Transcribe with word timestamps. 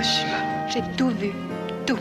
Hiroshima. 0.00 0.66
J'ai 0.68 0.82
tout 0.96 1.10
vu. 1.10 1.30
Tout. 1.86 1.98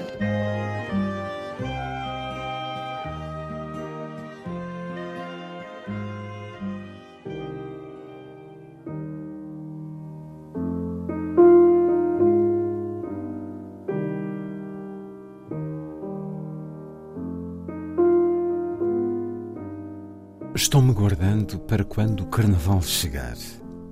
Estou-me 20.55 20.93
guardando 20.93 21.59
para 21.59 21.83
quando 21.83 22.21
o 22.21 22.27
carnaval 22.27 22.81
chegar. 22.81 23.35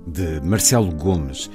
De 0.06 0.40
Marcelo 0.40 0.94
Gomes. 0.94 1.50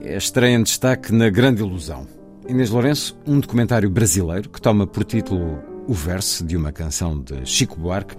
É 0.00 0.16
estreia 0.16 0.54
em 0.54 0.62
destaque 0.62 1.12
na 1.12 1.28
Grande 1.28 1.60
Ilusão. 1.60 2.06
Inês 2.48 2.70
Lourenço, 2.70 3.18
um 3.26 3.40
documentário 3.40 3.90
brasileiro 3.90 4.48
que 4.48 4.60
toma 4.60 4.86
por 4.86 5.04
título 5.04 5.58
o 5.88 5.92
verso 5.92 6.44
de 6.44 6.56
uma 6.56 6.70
canção 6.70 7.20
de 7.20 7.44
Chico 7.44 7.78
Buarque 7.78 8.16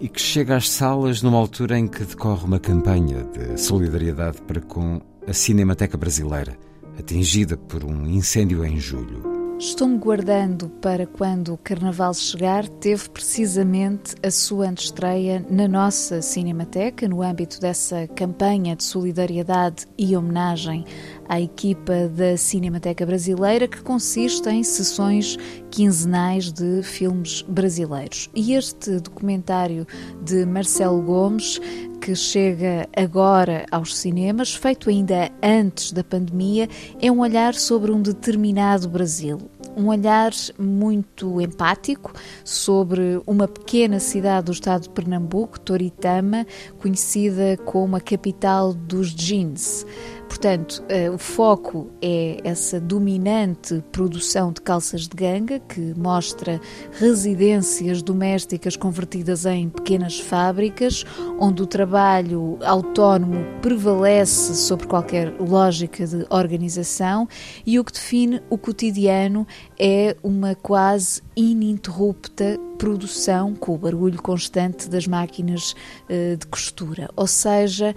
e 0.00 0.08
que 0.08 0.20
chega 0.20 0.56
às 0.56 0.70
salas 0.70 1.20
numa 1.20 1.36
altura 1.36 1.78
em 1.78 1.88
que 1.88 2.04
decorre 2.04 2.44
uma 2.44 2.60
campanha 2.60 3.24
de 3.24 3.60
solidariedade 3.60 4.40
para 4.42 4.60
com 4.60 5.00
a 5.26 5.32
Cinemateca 5.32 5.98
Brasileira, 5.98 6.56
atingida 6.98 7.56
por 7.56 7.84
um 7.84 8.06
incêndio 8.06 8.64
em 8.64 8.78
julho. 8.78 9.27
Estou-me 9.58 9.98
guardando 9.98 10.68
para 10.80 11.04
quando 11.04 11.52
o 11.52 11.58
Carnaval 11.58 12.14
chegar, 12.14 12.68
teve 12.68 13.08
precisamente 13.08 14.14
a 14.22 14.30
sua 14.30 14.68
antestreia 14.68 15.44
na 15.50 15.66
nossa 15.66 16.22
Cinemateca, 16.22 17.08
no 17.08 17.22
âmbito 17.22 17.58
dessa 17.60 18.06
campanha 18.06 18.76
de 18.76 18.84
solidariedade 18.84 19.84
e 19.98 20.16
homenagem 20.16 20.84
à 21.28 21.40
equipa 21.40 22.06
da 22.06 22.36
Cinemateca 22.36 23.04
Brasileira, 23.04 23.66
que 23.66 23.82
consiste 23.82 24.48
em 24.48 24.62
sessões 24.62 25.36
quinzenais 25.72 26.52
de 26.52 26.80
filmes 26.84 27.42
brasileiros. 27.42 28.30
E 28.36 28.54
este 28.54 29.00
documentário 29.00 29.84
de 30.22 30.46
Marcelo 30.46 31.02
Gomes 31.02 31.60
que 32.08 32.16
chega 32.16 32.88
agora 32.96 33.66
aos 33.70 33.94
cinemas, 33.94 34.54
feito 34.54 34.88
ainda 34.88 35.30
antes 35.42 35.92
da 35.92 36.02
pandemia, 36.02 36.66
é 36.98 37.12
um 37.12 37.18
olhar 37.18 37.52
sobre 37.52 37.92
um 37.92 38.00
determinado 38.00 38.88
Brasil. 38.88 39.38
Um 39.76 39.88
olhar 39.88 40.32
muito 40.58 41.38
empático 41.38 42.14
sobre 42.42 43.20
uma 43.26 43.46
pequena 43.46 44.00
cidade 44.00 44.46
do 44.46 44.52
estado 44.52 44.84
de 44.84 44.88
Pernambuco, 44.88 45.60
Toritama, 45.60 46.46
conhecida 46.78 47.58
como 47.66 47.94
a 47.94 48.00
capital 48.00 48.72
dos 48.72 49.14
jeans. 49.14 49.84
Portanto, 50.28 50.84
uh, 50.84 51.14
o 51.14 51.18
foco 51.18 51.88
é 52.02 52.38
essa 52.44 52.78
dominante 52.78 53.82
produção 53.90 54.52
de 54.52 54.60
calças 54.60 55.08
de 55.08 55.16
ganga, 55.16 55.58
que 55.58 55.94
mostra 55.96 56.60
residências 56.92 58.02
domésticas 58.02 58.76
convertidas 58.76 59.46
em 59.46 59.70
pequenas 59.70 60.20
fábricas, 60.20 61.04
onde 61.40 61.62
o 61.62 61.66
trabalho 61.66 62.58
autónomo 62.62 63.44
prevalece 63.62 64.54
sobre 64.54 64.86
qualquer 64.86 65.34
lógica 65.40 66.06
de 66.06 66.26
organização 66.28 67.26
e 67.66 67.80
o 67.80 67.84
que 67.84 67.92
define 67.92 68.42
o 68.50 68.58
cotidiano 68.58 69.46
é 69.78 70.14
uma 70.22 70.54
quase 70.54 71.22
ininterrupta 71.34 72.58
produção 72.78 73.54
com 73.54 73.74
o 73.74 73.78
barulho 73.78 74.22
constante 74.22 74.88
das 74.88 75.06
máquinas 75.06 75.72
uh, 76.08 76.36
de 76.36 76.46
costura. 76.46 77.10
Ou 77.16 77.26
seja, 77.26 77.94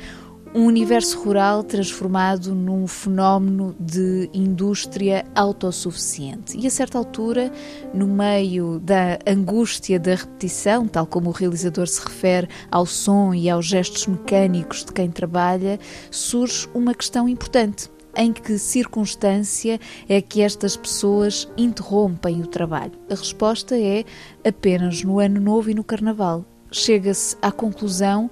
um 0.54 0.66
universo 0.66 1.20
rural 1.22 1.64
transformado 1.64 2.54
num 2.54 2.86
fenómeno 2.86 3.76
de 3.80 4.30
indústria 4.34 5.26
autossuficiente. 5.34 6.58
E 6.58 6.68
a 6.68 6.70
certa 6.70 6.98
altura, 6.98 7.52
no 7.94 8.08
meio 8.08 8.80
da 8.80 9.18
angústia 9.26 9.98
da 10.00 10.16
repetição, 10.16 10.88
tal 10.88 11.06
como 11.06 11.30
o 11.30 11.34
realizador 11.34 11.88
se 11.88 12.02
refere 12.02 12.50
ao 12.70 12.86
som 12.86 13.34
e 13.34 13.50
aos 13.50 13.66
gestos 13.66 14.08
mecânicos 14.08 14.84
de 14.84 14.92
quem 14.92 15.10
trabalha, 15.10 15.80
surge 16.10 16.68
uma 16.74 16.94
questão 16.94 17.30
importante. 17.30 17.90
Em 18.14 18.34
que 18.34 18.58
circunstância 18.58 19.80
é 20.10 20.22
que 20.22 20.42
estas 20.42 20.76
pessoas 20.76 21.48
interrompem 21.56 22.42
o 22.42 22.48
trabalho? 22.48 22.92
A 23.10 23.16
resposta 23.16 23.80
é 23.80 24.04
apenas 24.46 25.02
no 25.02 25.18
Ano 25.18 25.40
Novo 25.40 25.70
e 25.70 25.74
no 25.74 25.84
Carnaval. 25.84 26.46
Chega-se 26.70 27.38
à 27.42 27.52
conclusão 27.52 28.30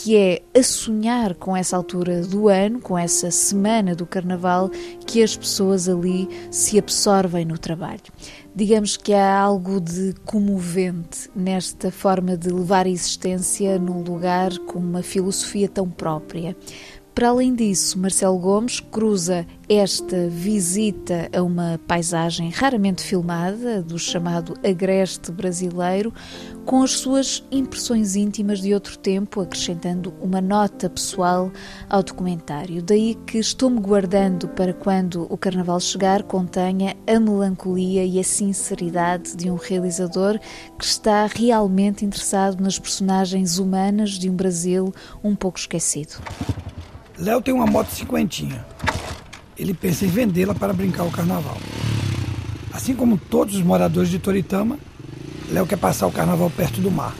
que 0.00 0.16
é 0.16 0.42
a 0.56 0.62
sonhar 0.62 1.34
com 1.34 1.56
essa 1.56 1.76
altura 1.76 2.22
do 2.22 2.46
ano, 2.48 2.80
com 2.80 2.96
essa 2.96 3.32
semana 3.32 3.96
do 3.96 4.06
carnaval, 4.06 4.70
que 5.04 5.20
as 5.20 5.36
pessoas 5.36 5.88
ali 5.88 6.28
se 6.52 6.78
absorvem 6.78 7.44
no 7.44 7.58
trabalho. 7.58 8.04
Digamos 8.54 8.96
que 8.96 9.12
há 9.12 9.40
algo 9.40 9.80
de 9.80 10.14
comovente 10.24 11.28
nesta 11.34 11.90
forma 11.90 12.36
de 12.36 12.48
levar 12.48 12.86
a 12.86 12.88
existência 12.88 13.76
num 13.76 14.00
lugar 14.04 14.56
com 14.60 14.78
uma 14.78 15.02
filosofia 15.02 15.68
tão 15.68 15.90
própria. 15.90 16.56
Para 17.18 17.30
além 17.30 17.52
disso, 17.52 17.98
Marcelo 17.98 18.38
Gomes 18.38 18.78
cruza 18.78 19.44
esta 19.68 20.28
visita 20.28 21.28
a 21.36 21.42
uma 21.42 21.80
paisagem 21.84 22.48
raramente 22.48 23.02
filmada, 23.02 23.82
do 23.82 23.98
chamado 23.98 24.54
agreste 24.64 25.32
brasileiro, 25.32 26.14
com 26.64 26.80
as 26.80 26.92
suas 26.92 27.42
impressões 27.50 28.14
íntimas 28.14 28.60
de 28.60 28.72
outro 28.72 28.96
tempo, 28.96 29.40
acrescentando 29.40 30.14
uma 30.20 30.40
nota 30.40 30.88
pessoal 30.88 31.50
ao 31.88 32.04
documentário. 32.04 32.80
Daí 32.80 33.16
que 33.26 33.38
estou-me 33.38 33.80
guardando 33.80 34.46
para 34.50 34.72
quando 34.72 35.26
o 35.28 35.36
carnaval 35.36 35.80
chegar 35.80 36.22
contenha 36.22 36.96
a 37.04 37.18
melancolia 37.18 38.04
e 38.04 38.20
a 38.20 38.22
sinceridade 38.22 39.34
de 39.34 39.50
um 39.50 39.56
realizador 39.56 40.38
que 40.78 40.84
está 40.84 41.26
realmente 41.26 42.04
interessado 42.04 42.62
nas 42.62 42.78
personagens 42.78 43.58
humanas 43.58 44.10
de 44.10 44.30
um 44.30 44.36
Brasil 44.36 44.94
um 45.24 45.34
pouco 45.34 45.58
esquecido. 45.58 46.22
Léo 47.18 47.42
tem 47.42 47.52
uma 47.52 47.66
moto 47.66 47.88
cinquentinha. 47.88 48.64
Ele 49.56 49.74
pensa 49.74 50.04
em 50.04 50.08
vendê-la 50.08 50.54
para 50.54 50.72
brincar 50.72 51.02
o 51.02 51.10
carnaval. 51.10 51.56
Assim 52.72 52.94
como 52.94 53.18
todos 53.18 53.56
os 53.56 53.62
moradores 53.62 54.08
de 54.08 54.20
Toritama, 54.20 54.78
Léo 55.50 55.66
quer 55.66 55.78
passar 55.78 56.06
o 56.06 56.12
carnaval 56.12 56.48
perto 56.48 56.80
do 56.80 56.92
mar. 56.92 57.12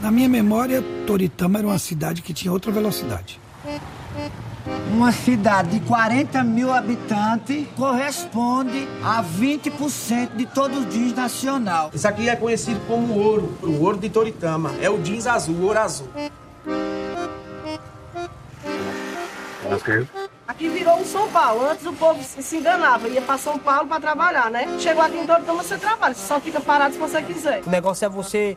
Na 0.00 0.12
minha 0.12 0.28
memória, 0.28 0.80
Toritama 1.06 1.58
era 1.58 1.66
uma 1.66 1.78
cidade 1.78 2.22
que 2.22 2.32
tinha 2.32 2.52
outra 2.52 2.70
velocidade. 2.70 3.40
Uma 4.92 5.10
cidade 5.10 5.80
de 5.80 5.86
40 5.86 6.44
mil 6.44 6.72
habitantes 6.72 7.66
corresponde 7.76 8.86
a 9.02 9.24
20% 9.24 10.36
de 10.36 10.46
todo 10.46 10.82
o 10.82 10.86
jeans 10.86 11.14
nacional. 11.14 11.90
Isso 11.92 12.06
aqui 12.06 12.28
é 12.28 12.36
conhecido 12.36 12.80
como 12.86 13.14
ouro, 13.14 13.58
o 13.60 13.82
ouro 13.82 13.98
de 13.98 14.08
Toritama. 14.08 14.72
É 14.80 14.88
o 14.88 15.02
jeans 15.02 15.26
azul, 15.26 15.56
o 15.56 15.64
ouro 15.64 15.80
azul. 15.80 16.08
Aqui 20.46 20.68
virou 20.68 21.00
um 21.00 21.04
São 21.04 21.28
Paulo. 21.28 21.68
Antes 21.70 21.86
o 21.86 21.92
povo 21.92 22.22
se 22.22 22.56
enganava, 22.56 23.08
ia 23.08 23.22
para 23.22 23.38
São 23.38 23.58
Paulo 23.58 23.88
para 23.88 24.00
trabalhar, 24.00 24.50
né? 24.50 24.66
Chegou 24.78 25.02
aqui 25.02 25.16
em 25.16 25.26
Toritama, 25.26 25.62
você 25.62 25.76
trabalha, 25.78 26.14
você 26.14 26.26
só 26.26 26.38
fica 26.40 26.60
parado 26.60 26.94
se 26.94 27.00
você 27.00 27.22
quiser. 27.22 27.62
O 27.66 27.70
negócio 27.70 28.04
é 28.04 28.08
você 28.08 28.56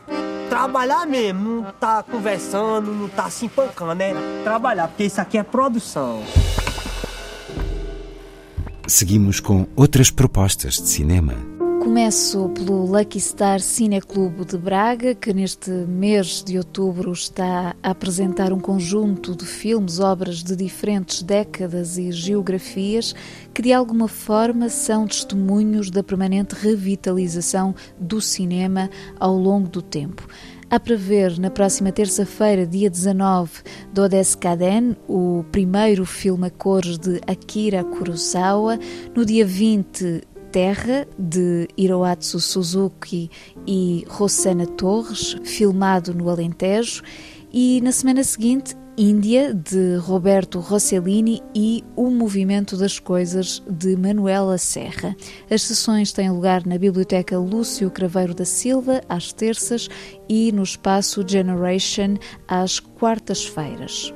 trabalhar 0.49 1.05
mesmo, 1.07 1.61
não 1.61 1.71
tá 1.71 2.03
conversando, 2.03 2.91
não 2.93 3.09
tá 3.09 3.29
se 3.29 3.45
empancando, 3.45 3.95
né? 3.95 4.13
Trabalhar, 4.43 4.87
porque 4.89 5.05
isso 5.05 5.19
aqui 5.19 5.37
é 5.37 5.43
produção. 5.43 6.23
Seguimos 8.85 9.39
com 9.39 9.67
outras 9.75 10.09
propostas 10.11 10.75
de 10.75 10.87
cinema. 10.87 11.56
Começo 11.87 12.49
pelo 12.49 12.85
Lucky 12.85 13.17
Star 13.17 13.61
Cineclube 13.61 14.43
de 14.43 14.57
Braga, 14.57 15.15
que 15.15 15.31
neste 15.31 15.71
mês 15.71 16.43
de 16.43 16.57
outubro 16.57 17.13
está 17.13 17.77
a 17.81 17.91
apresentar 17.91 18.51
um 18.51 18.59
conjunto 18.59 19.33
de 19.33 19.45
filmes, 19.45 19.97
obras 19.97 20.43
de 20.43 20.53
diferentes 20.53 21.23
décadas 21.23 21.97
e 21.97 22.11
geografias, 22.11 23.15
que 23.53 23.61
de 23.61 23.71
alguma 23.71 24.09
forma 24.09 24.67
são 24.67 25.07
testemunhos 25.07 25.89
da 25.89 26.03
permanente 26.03 26.55
revitalização 26.55 27.73
do 27.97 28.19
cinema 28.19 28.89
ao 29.17 29.37
longo 29.37 29.69
do 29.69 29.81
tempo. 29.81 30.27
Há 30.69 30.81
para 30.81 30.97
ver 30.97 31.39
na 31.39 31.49
próxima 31.49 31.93
terça-feira, 31.93 32.67
dia 32.67 32.89
19, 32.89 33.63
Kaden, 34.37 34.97
o 35.07 35.45
primeiro 35.53 36.05
filme 36.05 36.47
a 36.47 36.49
cores 36.49 36.97
de 36.97 37.21
Akira 37.25 37.85
Kurosawa. 37.85 38.77
No 39.15 39.25
dia 39.25 39.45
20, 39.45 40.27
Terra, 40.51 41.07
de 41.17 41.67
Hiroatsu 41.77 42.39
Suzuki 42.39 43.29
e 43.65 44.05
Rossana 44.07 44.65
Torres, 44.65 45.35
filmado 45.43 46.13
no 46.13 46.29
Alentejo, 46.29 47.03
e 47.51 47.79
na 47.81 47.91
semana 47.91 48.23
seguinte, 48.23 48.75
Índia, 48.99 49.53
de 49.53 49.97
Roberto 49.97 50.59
Rossellini 50.59 51.39
e 51.53 51.83
O 51.95 52.09
Movimento 52.09 52.75
das 52.75 52.97
Coisas, 52.97 53.61
de 53.69 53.95
Manuela 53.95 54.57
Serra. 54.57 55.15
As 55.51 55.61
sessões 55.61 56.11
têm 56.11 56.31
lugar 56.31 56.65
na 56.65 56.79
Biblioteca 56.79 57.37
Lúcio 57.37 57.91
Craveiro 57.91 58.33
da 58.33 58.45
Silva, 58.45 59.01
às 59.07 59.31
terças, 59.31 59.87
e 60.27 60.51
no 60.51 60.63
Espaço 60.63 61.23
Generation, 61.27 62.15
às 62.47 62.79
quartas-feiras. 62.79 64.11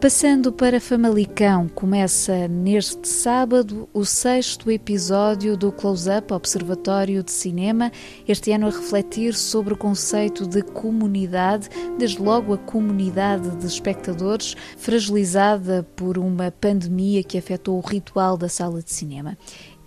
Passando 0.00 0.52
para 0.52 0.78
Famalicão, 0.78 1.68
começa 1.68 2.46
neste 2.46 3.08
sábado 3.08 3.88
o 3.94 4.04
sexto 4.04 4.70
episódio 4.70 5.56
do 5.56 5.72
Close-Up 5.72 6.34
Observatório 6.34 7.22
de 7.22 7.32
Cinema, 7.32 7.90
este 8.28 8.52
ano 8.52 8.66
a 8.66 8.70
refletir 8.70 9.32
sobre 9.32 9.72
o 9.72 9.76
conceito 9.76 10.46
de 10.46 10.60
comunidade, 10.60 11.70
desde 11.98 12.20
logo 12.20 12.52
a 12.52 12.58
comunidade 12.58 13.56
de 13.56 13.66
espectadores, 13.66 14.54
fragilizada 14.76 15.82
por 15.96 16.18
uma 16.18 16.50
pandemia 16.50 17.24
que 17.24 17.38
afetou 17.38 17.78
o 17.78 17.86
ritual 17.86 18.36
da 18.36 18.50
sala 18.50 18.82
de 18.82 18.92
cinema. 18.92 19.36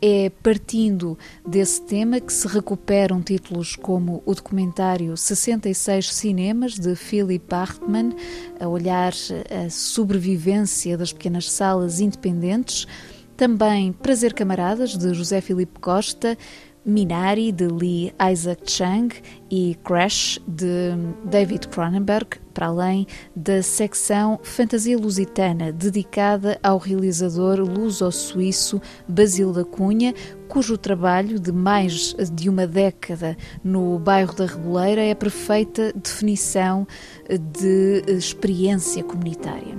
É 0.01 0.31
partindo 0.41 1.17
desse 1.45 1.81
tema 1.81 2.21
que 2.21 2.31
se 2.31 2.47
recuperam 2.47 3.21
títulos 3.21 3.75
como 3.75 4.23
o 4.25 4.33
documentário 4.33 5.17
66 5.17 6.13
Cinemas, 6.13 6.79
de 6.79 6.95
Philip 6.95 7.53
Hartman, 7.53 8.15
a 8.59 8.67
olhar 8.67 9.11
a 9.49 9.69
sobrevivência 9.69 10.97
das 10.97 11.11
pequenas 11.11 11.51
salas 11.51 11.99
independentes, 11.99 12.87
também 13.35 13.91
Prazer 13.91 14.33
Camaradas, 14.33 14.97
de 14.97 15.13
José 15.13 15.41
Filipe 15.41 15.79
Costa, 15.79 16.37
Minari, 16.85 17.51
de 17.51 17.67
Lee 17.67 18.13
Isaac 18.31 18.71
Chang 18.71 19.15
e 19.51 19.75
Crash, 19.83 20.39
de 20.47 20.91
David 21.25 21.67
Cronenberg, 21.67 22.39
para 22.53 22.67
além 22.67 23.05
da 23.35 23.61
secção 23.61 24.39
Fantasia 24.43 24.97
Lusitana, 24.97 25.71
dedicada 25.71 26.59
ao 26.63 26.77
realizador 26.77 27.59
luso-suíço 27.59 28.81
Basil 29.07 29.53
da 29.53 29.63
Cunha, 29.63 30.13
cujo 30.47 30.77
trabalho 30.77 31.39
de 31.39 31.51
mais 31.51 32.15
de 32.33 32.49
uma 32.49 32.65
década 32.65 33.37
no 33.63 33.99
bairro 33.99 34.35
da 34.35 34.45
Reboleira 34.45 35.01
é 35.01 35.11
a 35.11 35.15
perfeita 35.15 35.93
definição 35.93 36.87
de 37.29 38.03
experiência 38.07 39.03
comunitária. 39.03 39.77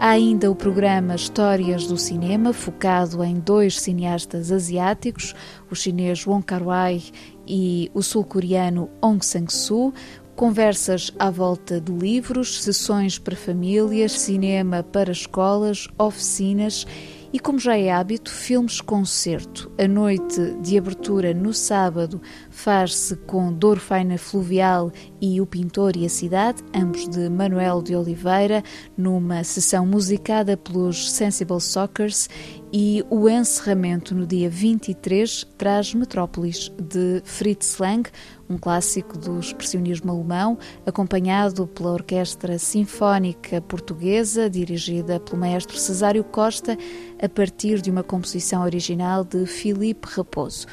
Há 0.00 0.10
ainda 0.10 0.48
o 0.48 0.54
programa 0.54 1.16
Histórias 1.16 1.88
do 1.88 1.96
Cinema, 1.96 2.52
focado 2.52 3.24
em 3.24 3.40
dois 3.40 3.80
cineastas 3.80 4.52
asiáticos, 4.52 5.34
o 5.68 5.74
chinês 5.74 6.24
Wong 6.24 6.44
Kar-wai 6.44 7.02
e 7.44 7.90
o 7.92 8.00
sul-coreano 8.00 8.88
Ong 9.02 9.26
Sang-soo, 9.26 9.92
conversas 10.36 11.12
à 11.18 11.30
volta 11.30 11.80
de 11.80 11.90
livros, 11.90 12.62
sessões 12.62 13.18
para 13.18 13.34
famílias, 13.34 14.12
cinema 14.12 14.84
para 14.84 15.10
escolas, 15.10 15.88
oficinas 15.98 16.86
e, 17.32 17.40
como 17.40 17.58
já 17.58 17.76
é 17.76 17.90
hábito, 17.90 18.30
filmes-concerto. 18.30 19.68
A 19.76 19.88
noite 19.88 20.54
de 20.62 20.78
abertura 20.78 21.34
no 21.34 21.52
sábado 21.52 22.22
faz-se 22.58 23.14
com 23.14 23.56
Faina 23.78 24.18
Fluvial 24.18 24.90
e 25.20 25.40
O 25.40 25.46
Pintor 25.46 25.96
e 25.96 26.04
a 26.04 26.08
Cidade, 26.08 26.60
ambos 26.74 27.08
de 27.08 27.28
Manuel 27.28 27.80
de 27.80 27.94
Oliveira, 27.94 28.64
numa 28.96 29.44
sessão 29.44 29.86
musicada 29.86 30.56
pelos 30.56 31.12
Sensible 31.12 31.60
Sockers 31.60 32.28
e 32.72 33.04
o 33.08 33.28
encerramento 33.28 34.12
no 34.12 34.26
dia 34.26 34.50
23 34.50 35.46
traz 35.56 35.94
Metrópolis 35.94 36.72
de 36.80 37.22
Fritz 37.24 37.78
Lang, 37.78 38.10
um 38.50 38.58
clássico 38.58 39.16
do 39.16 39.38
expressionismo 39.38 40.10
alemão, 40.10 40.58
acompanhado 40.84 41.64
pela 41.68 41.92
Orquestra 41.92 42.58
Sinfónica 42.58 43.60
Portuguesa, 43.60 44.50
dirigida 44.50 45.20
pelo 45.20 45.38
maestro 45.38 45.78
Cesário 45.78 46.24
Costa, 46.24 46.76
a 47.22 47.28
partir 47.28 47.80
de 47.80 47.88
uma 47.88 48.02
composição 48.02 48.62
original 48.62 49.22
de 49.22 49.46
Filipe 49.46 50.08
Raposo. 50.10 50.66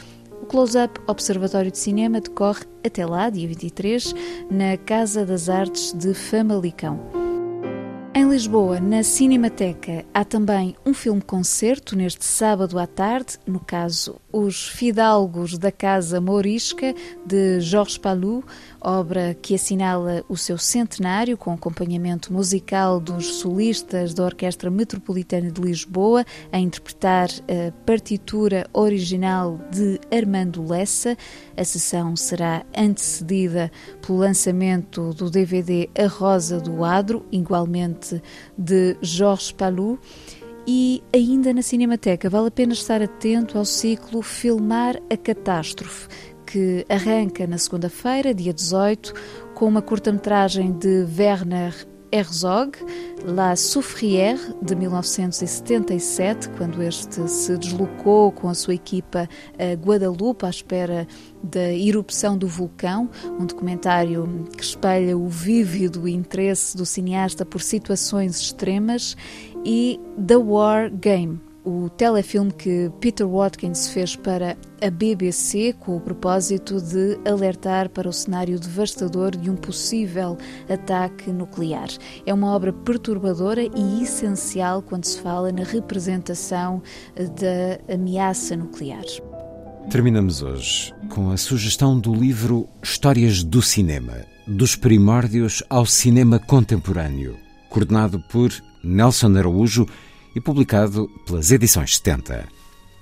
O 0.46 0.48
Close-Up 0.48 1.02
Observatório 1.08 1.72
de 1.72 1.80
Cinema 1.80 2.22
decorre 2.22 2.66
até 2.86 3.04
lá, 3.04 3.32
dia 3.32 3.48
23, 3.48 4.14
na 4.52 4.78
Casa 4.78 5.26
das 5.26 5.50
Artes 5.50 5.92
de 5.92 6.14
Famalicão. 6.14 7.00
Em 8.14 8.30
Lisboa, 8.30 8.80
na 8.80 9.02
Cinemateca, 9.02 10.06
há 10.14 10.24
também 10.24 10.76
um 10.86 10.94
filme-concerto 10.94 11.96
neste 11.96 12.24
sábado 12.24 12.78
à 12.78 12.86
tarde, 12.86 13.40
no 13.48 13.60
caso 13.60 14.22
Os 14.38 14.68
Fidalgos 14.68 15.58
da 15.58 15.72
Casa 15.72 16.20
Mourisca, 16.20 16.94
de 17.26 17.62
Jorge 17.62 17.98
Palou, 17.98 18.44
obra 18.82 19.34
que 19.34 19.56
assinala 19.56 20.26
o 20.28 20.36
seu 20.36 20.58
centenário 20.58 21.38
com 21.38 21.54
acompanhamento 21.54 22.34
musical 22.34 23.00
dos 23.00 23.36
solistas 23.36 24.14
da 24.14 24.26
Orquestra 24.26 24.70
Metropolitana 24.70 25.50
de 25.50 25.62
Lisboa 25.62 26.26
a 26.52 26.60
interpretar 26.60 27.30
a 27.48 27.72
partitura 27.86 28.68
original 28.74 29.58
de 29.72 30.02
Armando 30.14 30.68
Lessa. 30.68 31.16
A 31.56 31.64
sessão 31.64 32.14
será 32.18 32.66
antecedida 32.78 33.72
pelo 34.06 34.18
lançamento 34.18 35.14
do 35.14 35.30
DVD 35.30 35.90
A 35.98 36.08
Rosa 36.08 36.60
do 36.60 36.84
Adro, 36.84 37.26
igualmente 37.32 38.22
de 38.58 38.98
Jorge 39.02 39.54
Palou. 39.54 39.98
E 40.68 41.04
ainda 41.14 41.54
na 41.54 41.62
Cinemateca 41.62 42.28
vale 42.28 42.48
a 42.48 42.52
pena 42.52 42.74
estar 42.74 43.00
atento 43.00 43.58
ao 43.58 43.66
ciclo 43.66 44.24
Filmar 44.24 45.00
a 45.12 45.16
Catástrofe, 45.16 46.08
que 46.44 46.84
arranca 46.90 47.46
na 47.46 47.60
segunda-feira, 47.60 48.34
dia 48.34 48.52
18, 48.52 49.14
com 49.54 49.68
uma 49.68 49.82
curta-metragem 49.82 50.72
de 50.72 51.06
Werner 51.18 51.88
Herzog, 52.12 52.78
La 53.26 53.56
Souffrière, 53.56 54.40
de 54.62 54.76
1977, 54.76 56.50
quando 56.52 56.82
este 56.82 57.30
se 57.30 57.58
deslocou 57.58 58.32
com 58.32 58.48
a 58.48 58.54
sua 58.54 58.74
equipa 58.74 59.28
a 59.60 59.74
Guadalupe 59.74 60.46
à 60.46 60.50
espera 60.50 61.08
da 61.44 61.74
erupção 61.74 62.38
do 62.38 62.48
vulcão, 62.48 63.10
um 63.40 63.46
documentário 63.46 64.48
que 64.56 64.64
espelha 64.64 65.18
o 65.18 65.28
vívido 65.28 66.08
interesse 66.08 66.78
do 66.78 66.86
cineasta 66.86 67.46
por 67.46 67.62
situações 67.62 68.40
extremas, 68.40 69.18
e 69.66 70.00
The 70.28 70.38
War 70.38 70.92
Game, 70.92 71.42
o 71.66 71.90
telefilme 71.90 72.52
que 72.52 72.92
Peter 73.00 73.28
Watkins 73.28 73.90
fez 73.90 74.16
para 74.16 74.56
a 74.80 74.90
BBC 74.92 75.74
com 75.80 75.98
o 75.98 76.00
propósito 76.00 76.80
de 76.80 77.18
alertar 77.28 77.90
para 77.90 78.08
o 78.08 78.14
cenário 78.14 78.60
devastador 78.60 79.36
de 79.36 79.50
um 79.50 79.56
possível 79.56 80.38
ataque 80.70 81.32
nuclear. 81.32 81.88
É 82.24 82.34
uma 82.34 82.54
obra 82.54 82.72
perturbadora 82.72 83.64
e 83.64 84.04
essencial 84.04 84.84
quando 84.84 85.06
se 85.06 85.20
fala 85.20 85.52
na 85.52 85.64
representação 85.64 86.84
da 87.16 87.94
ameaça 87.94 88.56
nuclear. 88.56 89.06
Terminamos 89.90 90.44
hoje 90.44 90.94
com 91.10 91.32
a 91.32 91.38
sugestão 91.38 92.00
do 92.00 92.14
livro 92.14 92.68
Histórias 92.84 93.44
do 93.44 93.62
Cinema, 93.62 94.26
dos 94.48 94.76
primórdios 94.76 95.64
ao 95.68 95.86
cinema 95.86 96.38
contemporâneo, 96.38 97.38
coordenado 97.70 98.20
por 98.30 98.52
Nelson 98.86 99.36
Araújo 99.36 99.88
e 100.36 100.40
publicado 100.40 101.10
pelas 101.26 101.52
Edições 101.52 101.96
70. 101.96 102.48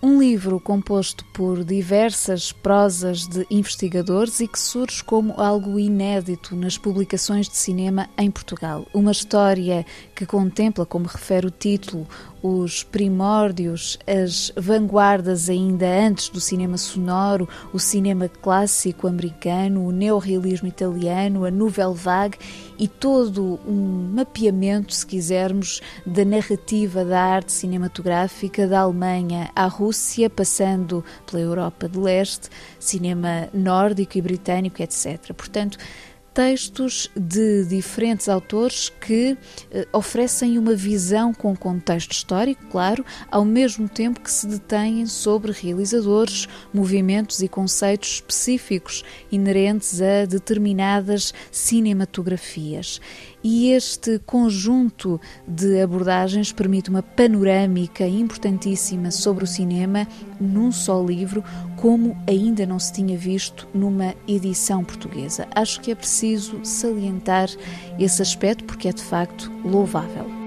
Um 0.02 0.20
livro 0.20 0.60
composto 0.60 1.24
por 1.34 1.64
diversas 1.64 2.52
prosas 2.52 3.26
de 3.26 3.48
investigadores 3.50 4.42
e 4.42 4.48
que 4.50 4.60
surge 4.60 5.02
como 5.02 5.40
algo 5.40 5.80
inédito 5.80 6.58
nas 6.58 6.78
publicações 6.78 7.48
de 7.48 7.56
cinema 7.56 8.10
em 8.18 8.30
Portugal. 8.30 8.86
Uma 8.94 9.14
história 9.14 9.86
que 10.14 10.26
contempla, 10.26 10.86
como 10.86 11.06
refere 11.06 11.48
o 11.48 11.52
título, 11.52 12.06
os 12.44 12.84
primórdios, 12.84 13.98
as 14.06 14.52
vanguardas 14.58 15.50
ainda 15.50 15.88
antes 15.88 16.28
do 16.28 16.42
cinema 16.42 16.78
sonoro, 16.78 17.48
o 17.72 17.80
cinema 17.80 18.28
clássico 18.28 19.08
americano, 19.08 19.86
o 19.86 19.92
neorrealismo 19.92 20.68
italiano, 20.68 21.46
a 21.46 21.52
nouvelle 21.52 21.94
vague 21.94 22.38
e 22.78 22.86
todo 22.86 23.62
um 23.66 24.12
mapeamento, 24.14 24.94
se 24.94 25.08
quisermos, 25.08 25.80
da 26.06 26.26
narrativa 26.26 27.06
da 27.06 27.22
arte 27.22 27.54
cinematográfica 27.54 28.68
da 28.68 28.82
Alemanha 28.82 29.50
à 29.56 29.66
Rússia 29.66 30.30
passando 30.30 31.02
pela 31.26 31.42
Europa 31.42 31.88
de 31.88 31.98
Leste, 31.98 32.50
cinema 32.78 33.48
nórdico 33.54 34.18
e 34.18 34.22
britânico, 34.22 34.84
etc. 34.84 35.32
Portanto, 35.34 35.78
textos 36.34 37.12
de 37.16 37.66
diferentes 37.66 38.28
autores 38.28 38.90
que 38.90 39.38
eh, 39.72 39.88
oferecem 39.94 40.58
uma 40.58 40.74
visão 40.74 41.34
com 41.34 41.56
contexto 41.56 42.12
histórico, 42.12 42.66
claro, 42.72 43.06
ao 43.30 43.46
mesmo 43.46 43.88
tempo 43.88 44.20
que 44.20 44.32
se 44.32 44.48
detêm 44.48 45.06
sobre 45.06 45.52
realizadores, 45.52 46.48
movimentos 46.74 47.42
e 47.42 47.48
conceitos 47.48 48.16
específicos 48.16 49.04
inerentes 49.32 50.02
a 50.02 50.26
determinadas 50.26 51.34
cinematografias 51.52 53.00
e 53.44 53.72
este 53.72 54.20
conjunto 54.20 55.20
de 55.48 55.82
abordagens 55.82 56.52
permite 56.52 56.90
uma 56.90 57.04
panorâmica 57.04 58.08
importantíssima 58.08 59.12
sobre 59.12 59.44
o 59.44 59.48
cinema 59.48 60.08
num 60.40 60.72
só 60.72 61.04
livro, 61.04 61.44
como 61.76 62.18
ainda 62.28 62.66
não 62.66 62.80
se 62.80 62.94
tinha 62.94 63.18
visto 63.18 63.68
numa 63.74 64.16
edição 64.28 64.84
portuguesa. 64.84 65.48
Acho 65.54 65.82
que 65.82 65.92
é 65.92 65.96
preciso 65.96 66.64
salientar 66.64 67.50
esse 68.00 68.22
aspecto 68.22 68.64
porque 68.64 68.88
é 68.88 68.94
de 68.94 69.04
facto 69.04 69.52
louvável. 69.66 70.44